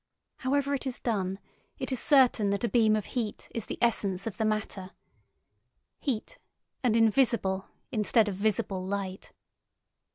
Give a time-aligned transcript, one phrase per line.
[0.37, 1.37] However it is done,
[1.77, 4.89] it is certain that a beam of heat is the essence of the matter.
[5.99, 6.39] Heat,
[6.83, 9.31] and invisible, instead of visible, light.